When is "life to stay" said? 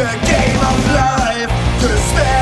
0.94-2.39